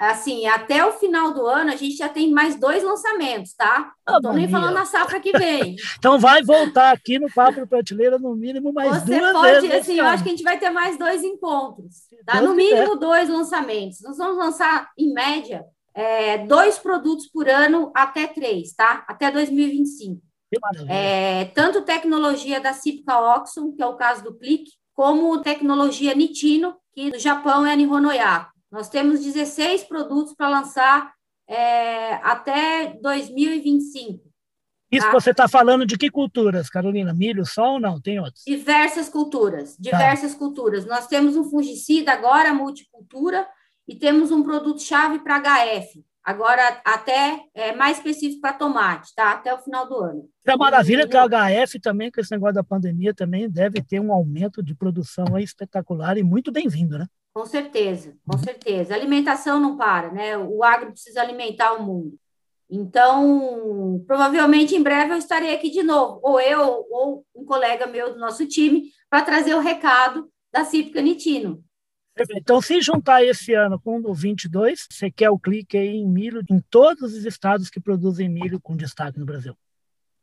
Assim, 0.00 0.46
até 0.46 0.84
o 0.84 0.92
final 0.92 1.34
do 1.34 1.46
ano 1.46 1.70
a 1.70 1.76
gente 1.76 1.96
já 1.96 2.08
tem 2.08 2.30
mais 2.30 2.58
dois 2.58 2.82
lançamentos, 2.82 3.52
tá? 3.52 3.92
Não 4.08 4.16
estou 4.16 4.32
nem 4.32 4.48
falando 4.48 4.72
na 4.72 4.86
safra 4.86 5.20
que 5.20 5.30
vem. 5.32 5.76
então 5.98 6.18
vai 6.18 6.42
voltar 6.42 6.90
aqui 6.90 7.18
no 7.18 7.30
Papo 7.30 7.66
Prateleira 7.66 8.18
no 8.18 8.34
mínimo 8.34 8.72
mais 8.72 9.02
Você 9.02 9.18
duas 9.18 9.32
pode, 9.32 9.68
vezes. 9.68 9.82
assim, 9.82 9.98
eu 9.98 10.06
acho 10.06 10.22
que 10.22 10.30
a 10.30 10.32
gente 10.32 10.42
vai 10.42 10.58
ter 10.58 10.70
mais 10.70 10.98
dois 10.98 11.22
encontros, 11.22 12.06
tá? 12.24 12.40
No 12.40 12.54
mínimo 12.54 12.96
dois 12.96 13.28
lançamentos. 13.28 14.00
Nós 14.00 14.16
vamos 14.16 14.38
lançar, 14.38 14.90
em 14.96 15.12
média, 15.12 15.66
é, 15.92 16.38
dois 16.46 16.78
produtos 16.78 17.26
por 17.26 17.46
ano 17.46 17.92
até 17.94 18.26
três, 18.26 18.72
tá? 18.72 19.04
Até 19.06 19.30
2025. 19.30 20.20
É, 20.88 21.44
tanto 21.54 21.82
tecnologia 21.82 22.60
da 22.60 22.72
Cipca 22.72 23.36
Oxon, 23.36 23.72
que 23.72 23.82
é 23.82 23.86
o 23.86 23.96
caso 23.96 24.24
do 24.24 24.34
Clique, 24.34 24.72
como 24.94 25.40
tecnologia 25.42 26.14
Nitino, 26.14 26.74
que 26.92 27.10
do 27.10 27.18
Japão 27.18 27.64
é 27.64 27.72
a 27.72 27.76
Nihonoyaku. 27.76 28.50
Nós 28.70 28.88
temos 28.88 29.20
16 29.20 29.84
produtos 29.84 30.34
para 30.34 30.48
lançar 30.48 31.12
é, 31.48 32.14
até 32.22 32.96
2025. 33.02 34.30
Isso 34.90 35.06
tá? 35.06 35.12
você 35.12 35.30
está 35.30 35.48
falando 35.48 35.86
de 35.86 35.96
que 35.96 36.10
culturas, 36.10 36.68
Carolina? 36.68 37.14
Milho 37.14 37.46
só 37.46 37.74
ou 37.74 37.80
não? 37.80 38.00
Tem 38.00 38.18
outros? 38.18 38.42
Diversas 38.44 39.08
culturas, 39.08 39.76
tá. 39.76 39.78
diversas 39.78 40.32
tá. 40.32 40.38
culturas. 40.38 40.84
Nós 40.84 41.06
temos 41.06 41.36
um 41.36 41.44
fungicida 41.44 42.12
agora, 42.12 42.52
multicultura, 42.52 43.46
e 43.86 43.96
temos 43.96 44.30
um 44.30 44.42
produto-chave 44.42 45.20
para 45.20 45.40
HF. 45.40 46.04
Agora, 46.22 46.80
até 46.84 47.40
é, 47.54 47.74
mais 47.74 47.96
específico 47.96 48.40
para 48.40 48.52
tomate, 48.52 49.14
tá? 49.14 49.32
Até 49.32 49.54
o 49.54 49.58
final 49.58 49.88
do 49.88 49.96
ano. 49.96 50.28
É 50.44 50.56
maravilha 50.56 51.08
que 51.08 51.16
o 51.16 51.28
HF 51.28 51.80
também, 51.80 52.10
com 52.10 52.20
esse 52.20 52.30
negócio 52.30 52.54
da 52.54 52.62
pandemia, 52.62 53.14
também 53.14 53.48
deve 53.48 53.82
ter 53.82 54.00
um 54.00 54.12
aumento 54.12 54.62
de 54.62 54.74
produção 54.74 55.38
espetacular 55.38 56.18
e 56.18 56.22
muito 56.22 56.52
bem-vindo, 56.52 56.98
né? 56.98 57.06
Com 57.32 57.46
certeza, 57.46 58.16
com 58.26 58.38
certeza. 58.38 58.92
A 58.92 58.96
alimentação 58.96 59.60
não 59.60 59.76
para, 59.76 60.10
né? 60.10 60.36
O 60.36 60.64
agro 60.64 60.90
precisa 60.90 61.22
alimentar 61.22 61.74
o 61.74 61.82
mundo. 61.82 62.18
Então, 62.68 64.02
provavelmente 64.06 64.76
em 64.76 64.82
breve 64.82 65.12
eu 65.12 65.18
estarei 65.18 65.54
aqui 65.54 65.70
de 65.70 65.82
novo, 65.82 66.20
ou 66.22 66.40
eu, 66.40 66.86
ou 66.88 67.26
um 67.34 67.44
colega 67.44 67.86
meu 67.86 68.12
do 68.12 68.20
nosso 68.20 68.46
time, 68.46 68.90
para 69.08 69.22
trazer 69.22 69.54
o 69.54 69.60
recado 69.60 70.30
da 70.52 70.64
Cípica 70.64 71.02
Nitino. 71.02 71.64
Então, 72.36 72.60
se 72.60 72.80
juntar 72.80 73.24
esse 73.24 73.54
ano 73.54 73.80
com 73.80 74.00
o 74.04 74.14
22, 74.14 74.86
você 74.90 75.10
quer 75.10 75.30
o 75.30 75.38
clique 75.38 75.76
aí 75.76 75.96
em 75.96 76.06
milho 76.06 76.42
em 76.50 76.60
todos 76.70 77.14
os 77.14 77.24
estados 77.24 77.70
que 77.70 77.80
produzem 77.80 78.28
milho 78.28 78.60
com 78.60 78.76
destaque 78.76 79.18
no 79.18 79.24
Brasil? 79.24 79.56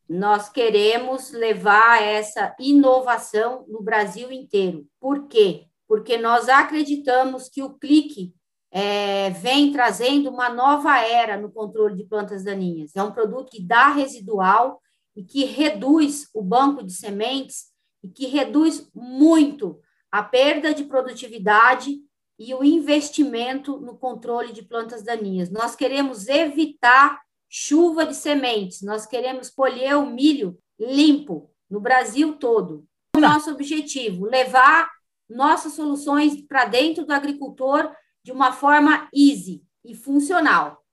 Nós 0.07 0.47
queremos 0.47 1.31
levar 1.31 2.01
essa 2.01 2.55
inovação 2.59 3.65
no 3.67 3.81
Brasil 3.81 4.31
inteiro. 4.31 4.85
Por 4.99 5.27
quê? 5.27 5.66
Porque 5.88 6.17
nós 6.17 6.50
acreditamos 6.50 7.50
que 7.50 7.63
o 7.63 7.74
clique 7.74 8.34
é, 8.72 9.29
vem 9.29 9.72
trazendo 9.72 10.29
uma 10.29 10.50
nova 10.50 11.00
era 11.00 11.38
no 11.38 11.51
controle 11.51 11.96
de 11.96 12.03
plantas 12.03 12.44
daninhas. 12.44 12.96
É 12.96 13.01
um 13.01 13.12
produto 13.12 13.50
que 13.50 13.63
dá 13.63 13.88
residual 13.89 14.82
e 15.15 15.24
que 15.24 15.46
reduz 15.46 16.29
o 16.34 16.44
banco 16.44 16.84
de 16.84 16.94
sementes 16.94 17.67
e 18.03 18.10
que 18.10 18.27
reduz 18.27 18.89
muito 18.94 19.79
a 20.12 20.22
perda 20.22 20.74
de 20.74 20.84
produtividade 20.84 21.98
e 22.38 22.53
o 22.53 22.63
investimento 22.63 23.79
no 23.79 23.98
controle 23.98 24.53
de 24.53 24.62
plantas 24.62 25.03
daninhas. 25.03 25.50
Nós 25.50 25.75
queremos 25.75 26.27
evitar 26.27 27.20
chuva 27.50 28.06
de 28.06 28.15
sementes, 28.15 28.82
nós 28.82 29.06
queremos 29.06 29.50
colher 29.50 29.96
o 29.96 30.06
milho 30.06 30.58
limpo 30.79 31.50
no 31.70 31.79
Brasil 31.79 32.34
todo. 32.38 32.86
O 33.15 33.20
nosso 33.20 33.50
objetivo, 33.51 34.25
levar 34.25 34.91
nossas 35.29 35.74
soluções 35.74 36.41
para 36.41 36.65
dentro 36.65 37.05
do 37.05 37.13
agricultor 37.13 37.91
de 38.24 38.31
uma 38.31 38.51
forma 38.51 39.07
easy 39.13 39.63
e 39.84 39.96
funcional. 39.96 40.84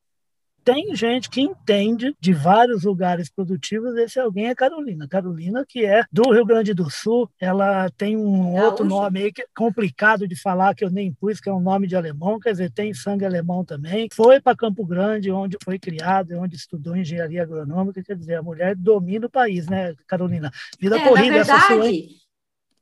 Tem 0.64 0.96
gente 0.96 1.28
que 1.28 1.42
entende 1.42 2.16
de 2.18 2.32
vários 2.32 2.84
lugares 2.84 3.30
produtivos, 3.30 3.94
esse 3.96 4.18
alguém 4.18 4.46
é 4.46 4.54
Carolina. 4.54 5.06
Carolina, 5.06 5.62
que 5.68 5.84
é 5.84 6.04
do 6.10 6.32
Rio 6.32 6.46
Grande 6.46 6.72
do 6.72 6.88
Sul, 6.88 7.28
ela 7.38 7.90
tem 7.90 8.16
um 8.16 8.56
é 8.56 8.64
outro 8.64 8.82
nome 8.82 9.24
aí 9.24 9.32
que 9.32 9.42
é 9.42 9.46
complicado 9.54 10.26
de 10.26 10.40
falar, 10.40 10.74
que 10.74 10.82
eu 10.82 10.90
nem 10.90 11.12
pus, 11.12 11.38
que 11.38 11.50
é 11.50 11.52
um 11.52 11.60
nome 11.60 11.86
de 11.86 11.94
alemão, 11.94 12.40
quer 12.40 12.52
dizer, 12.52 12.72
tem 12.72 12.94
sangue 12.94 13.26
alemão 13.26 13.62
também. 13.62 14.08
Foi 14.10 14.40
para 14.40 14.56
Campo 14.56 14.86
Grande, 14.86 15.30
onde 15.30 15.58
foi 15.62 15.78
criado, 15.78 16.32
onde 16.38 16.56
estudou 16.56 16.96
engenharia 16.96 17.42
agronômica, 17.42 18.02
quer 18.02 18.16
dizer, 18.16 18.36
a 18.36 18.42
mulher 18.42 18.74
domina 18.74 19.26
o 19.26 19.30
país, 19.30 19.68
né, 19.68 19.94
Carolina? 20.06 20.50
Vida 20.80 20.98
é, 20.98 21.06
corrida 21.06 21.36
essa 21.36 21.60
sua, 21.60 21.86
hein? 21.86 22.08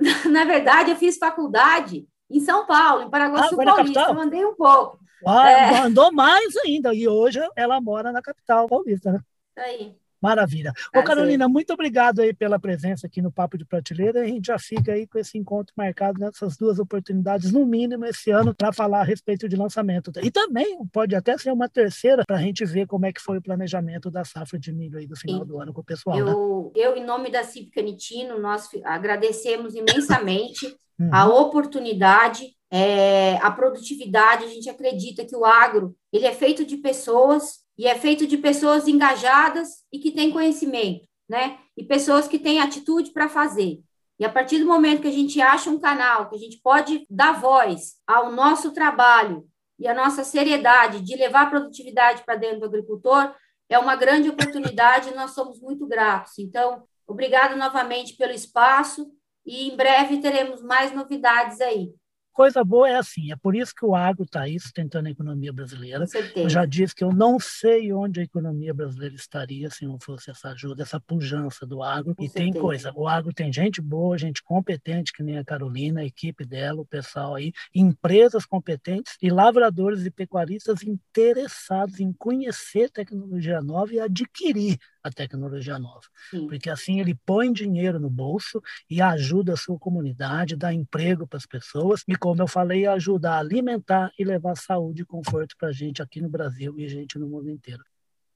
Na 0.31 0.45
verdade, 0.45 0.91
eu 0.91 0.97
fiz 0.97 1.17
faculdade 1.17 2.07
em 2.31 2.41
São 2.41 2.67
Paulo, 2.67 3.03
em 3.03 3.11
Paraguaçu 3.11 3.61
ah, 3.61 3.65
Paulista. 3.65 4.13
Mandei 4.15 4.45
um 4.45 4.55
pouco. 4.55 4.99
Ah, 5.27 5.51
é... 5.51 5.81
Mandou 5.83 6.13
mais 6.13 6.57
ainda. 6.57 6.95
E 6.95 7.07
hoje 7.07 7.41
ela 7.55 7.81
mora 7.81 8.11
na 8.11 8.23
capital 8.23 8.69
paulista, 8.69 9.13
né? 9.13 9.21
Aí. 9.57 9.95
Maravilha. 10.23 10.73
Ô, 10.95 11.03
Carolina, 11.03 11.49
muito 11.49 11.73
obrigado 11.73 12.21
aí 12.21 12.33
pela 12.33 12.59
presença 12.59 13.09
aqui 13.09 13.21
no 13.21 13.33
Papo 13.33 13.59
de 13.59 13.65
Prateleira. 13.65 14.21
A 14.23 14.25
gente 14.25 14.47
já 14.47 14.59
fica 14.59 14.93
aí 14.93 15.05
com 15.07 15.19
esse 15.19 15.37
encontro 15.37 15.75
marcado 15.77 16.21
nessas 16.21 16.57
duas 16.57 16.79
oportunidades, 16.79 17.51
no 17.51 17.67
mínimo, 17.67 18.05
esse 18.07 18.31
ano, 18.31 18.55
para 18.55 18.73
falar 18.73 19.01
a 19.01 19.05
respeito 19.05 19.49
de 19.49 19.57
lançamento. 19.57 20.13
E 20.23 20.31
também 20.31 20.79
pode 20.93 21.17
até 21.17 21.37
ser 21.37 21.51
uma 21.51 21.69
terceira 21.69 22.23
para 22.25 22.37
a 22.37 22.41
gente 22.41 22.65
ver 22.65 22.87
como 22.87 23.05
é 23.05 23.13
que 23.13 23.21
foi 23.21 23.39
o 23.39 23.43
planejamento 23.43 24.13
da 24.13 24.25
safra 24.25 24.59
de 24.59 24.73
milho 24.73 24.99
aí 24.99 25.09
do 25.09 25.17
final 25.17 25.45
do 25.45 25.59
ano 25.59 25.73
com 25.73 25.81
o 25.81 25.85
pessoal. 25.85 26.17
Eu, 26.17 26.27
né? 26.27 26.83
eu 26.83 26.97
em 26.97 27.05
nome 27.05 27.29
da 27.29 27.43
Cívica 27.43 27.83
Nitino, 27.83 28.39
nós 28.39 28.69
agradecemos 28.85 29.75
imensamente 29.75 30.67
uhum. 31.01 31.11
a 31.13 31.27
oportunidade 31.27 32.55
é, 32.75 33.37
a 33.43 33.51
produtividade, 33.51 34.47
a 34.47 34.49
gente 34.49 34.71
acredita 34.71 35.27
que 35.27 35.37
o 35.37 35.45
agro 35.45 35.95
ele 36.11 36.25
é 36.25 36.33
feito 36.33 36.65
de 36.65 36.79
pessoas 36.79 37.59
e 37.83 37.89
é 37.89 37.97
feito 37.97 38.29
de 38.29 38.39
pessoas 38.39 38.87
engajadas 38.87 39.85
e 39.93 39.99
que 39.99 40.13
têm 40.13 40.31
conhecimento, 40.31 41.05
né? 41.29 41.59
E 41.77 41.83
pessoas 41.83 42.29
que 42.29 42.39
têm 42.39 42.61
atitude 42.61 43.11
para 43.11 43.29
fazer. 43.29 43.81
E 44.21 44.25
a 44.25 44.31
partir 44.31 44.61
do 44.61 44.67
momento 44.67 45.03
que 45.03 45.09
a 45.09 45.13
gente 45.13 45.41
acha 45.41 45.69
um 45.69 45.81
canal 45.81 46.31
que 46.31 46.37
a 46.37 46.39
gente 46.39 46.61
pode 46.63 47.05
dar 47.11 47.41
voz 47.41 47.95
ao 48.07 48.31
nosso 48.31 48.71
trabalho 48.71 49.45
e 49.81 49.89
a 49.89 49.95
nossa 49.95 50.23
seriedade 50.23 51.01
de 51.01 51.17
levar 51.17 51.51
produtividade 51.51 52.23
para 52.25 52.37
dentro 52.37 52.61
do 52.61 52.67
agricultor, 52.67 53.35
é 53.69 53.77
uma 53.81 53.97
grande 53.97 54.29
oportunidade 54.29 55.09
e 55.09 55.15
nós 55.17 55.33
somos 55.33 55.61
muito 55.61 55.85
gratos. 55.85 56.39
Então, 56.39 56.85
obrigado 57.05 57.57
novamente 57.57 58.17
pelo 58.17 58.33
espaço 58.33 59.11
e 59.45 59.69
em 59.73 59.77
breve 59.77 60.21
teremos 60.21 60.63
mais 60.63 60.95
novidades 60.95 61.61
aí 61.61 61.93
coisa 62.33 62.65
boa 62.65 62.89
é 62.89 62.97
assim, 62.97 63.33
é 63.33 63.37
por 63.37 63.55
isso 63.55 63.75
que 63.75 63.85
o 63.85 63.95
agro 63.95 64.25
está 64.25 64.43
aí 64.43 64.59
sustentando 64.59 65.09
a 65.09 65.11
economia 65.11 65.53
brasileira. 65.53 66.05
Eu 66.35 66.49
já 66.49 66.65
disse 66.65 66.95
que 66.95 67.05
eu 67.05 67.13
não 67.13 67.39
sei 67.39 67.93
onde 67.93 68.21
a 68.21 68.25
economia 68.25 68.73
brasileira 68.73 69.15
estaria 69.15 69.71
se 69.71 69.87
não 69.87 69.99
fosse 69.99 70.31
essa 70.31 70.51
ajuda, 70.51 70.83
essa 70.83 71.01
pujança 71.01 71.67
do 71.67 71.83
agro. 71.83 72.15
Com 72.15 72.23
e 72.23 72.29
certeza. 72.29 72.53
tem 72.53 72.61
coisa, 72.61 72.93
o 72.95 73.07
agro 73.07 73.33
tem 73.33 73.53
gente 73.53 73.81
boa, 73.81 74.17
gente 74.19 74.43
competente, 74.43 75.13
que 75.13 75.23
nem 75.23 75.39
a 75.39 75.45
Carolina, 75.45 76.01
a 76.01 76.05
equipe 76.05 76.45
dela, 76.45 76.81
o 76.81 76.87
pessoal 76.87 77.35
aí, 77.35 77.53
empresas 77.75 78.47
competentes 78.47 79.17
e 79.21 79.31
lavradores 79.31 80.05
e 80.05 80.11
pecuaristas 80.11 80.83
interessados 80.83 82.01
em 82.01 82.13
conhecer 82.13 82.91
tecnologia 82.91 83.61
nova 83.61 83.93
e 83.93 84.01
adquirir 84.01 84.79
a 85.03 85.11
tecnologia 85.11 85.79
nova. 85.79 86.03
Sim. 86.31 86.47
Porque 86.47 86.71
assim 86.71 87.01
ele 87.01 87.15
põe 87.27 87.53
dinheiro 87.53 87.99
no 87.99 88.11
bolso 88.11 88.63
e 88.89 89.01
ajuda 89.01 89.55
a 89.55 89.57
sua 89.57 89.79
comunidade, 89.79 90.57
dá 90.57 90.73
emprego 90.73 91.27
para 91.27 91.39
as 91.39 91.47
pessoas 91.47 92.03
e, 92.07 92.15
como 92.17 92.43
eu 92.43 92.47
falei, 92.47 92.87
ajuda 92.87 93.33
a 93.33 93.39
alimentar 93.39 94.13
e 94.19 94.25
levar 94.25 94.57
saúde 94.57 95.03
e 95.03 95.07
conforto 95.07 95.57
para 95.59 95.69
a 95.69 95.73
gente 95.73 96.03
aqui 96.03 96.21
no 96.21 96.29
Brasil 96.29 96.75
e 96.79 96.89
gente 96.89 97.19
no 97.19 97.29
mundo 97.29 97.51
inteiro. 97.51 97.83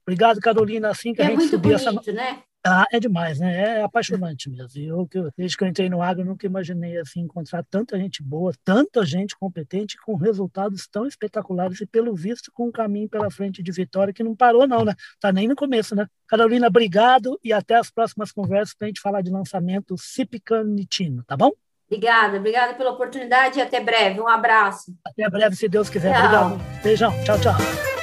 Obrigado, 0.05 0.39
Carolina. 0.39 0.89
Assim 0.89 1.13
que 1.13 1.21
é 1.21 1.25
a 1.25 1.29
gente 1.29 1.49
subir 1.49 1.73
essa. 1.73 1.91
Né? 1.91 2.41
Ah, 2.69 2.85
é 2.91 2.99
demais, 2.99 3.39
né? 3.39 3.79
É 3.79 3.81
apaixonante 3.81 4.49
mesmo. 4.49 4.81
Eu, 4.81 5.07
eu, 5.13 5.31
desde 5.37 5.55
que 5.55 5.63
eu 5.63 5.67
entrei 5.67 5.89
no 5.89 6.01
agro, 6.01 6.25
nunca 6.25 6.45
imaginei 6.45 6.97
assim, 6.97 7.21
encontrar 7.21 7.63
tanta 7.63 7.97
gente 7.97 8.21
boa, 8.21 8.51
tanta 8.63 9.05
gente 9.05 9.37
competente 9.37 9.95
com 10.05 10.15
resultados 10.15 10.85
tão 10.85 11.07
espetaculares 11.07 11.79
e, 11.79 11.85
pelo 11.85 12.13
visto, 12.13 12.51
com 12.51 12.67
um 12.67 12.71
caminho 12.71 13.07
pela 13.07 13.31
frente 13.31 13.63
de 13.63 13.71
vitória 13.71 14.13
que 14.13 14.21
não 14.23 14.35
parou, 14.35 14.67
não, 14.67 14.83
né? 14.83 14.93
Tá 15.17 15.31
nem 15.31 15.47
no 15.47 15.55
começo, 15.55 15.95
né? 15.95 16.05
Carolina, 16.27 16.67
obrigado 16.67 17.39
e 17.41 17.53
até 17.53 17.75
as 17.75 17.89
próximas 17.89 18.33
conversas 18.33 18.75
para 18.75 18.87
a 18.87 18.89
gente 18.89 18.99
falar 18.99 19.21
de 19.21 19.31
lançamento 19.31 19.95
Cipicanitino, 19.97 21.23
tá 21.25 21.37
bom? 21.37 21.51
Obrigada, 21.89 22.37
obrigada 22.37 22.73
pela 22.73 22.91
oportunidade 22.91 23.59
e 23.59 23.61
até 23.61 23.79
breve. 23.79 24.19
Um 24.19 24.27
abraço. 24.27 24.93
Até 25.05 25.29
breve, 25.29 25.55
se 25.55 25.69
Deus 25.69 25.89
quiser. 25.89 26.13
Tchau. 26.13 26.47
Obrigado. 26.47 26.83
Beijão. 26.83 27.13
Tchau, 27.23 27.39
tchau. 27.39 27.96